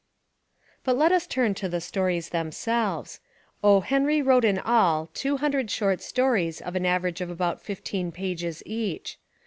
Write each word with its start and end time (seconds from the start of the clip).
But 0.83 0.97
let 0.97 1.11
us 1.11 1.27
turn 1.27 1.53
to 1.53 1.69
the 1.69 1.79
stories 1.79 2.29
themselves. 2.29 3.19
O. 3.63 3.81
Henry 3.81 4.19
wrote 4.19 4.43
In 4.43 4.57
all 4.57 5.11
two 5.13 5.37
hundred 5.37 5.69
short 5.69 6.01
stories 6.01 6.59
of 6.59 6.75
an 6.75 6.87
average 6.87 7.21
of 7.21 7.29
about 7.29 7.61
fifteen 7.61 8.11
pages 8.11 8.63
each. 8.65 9.19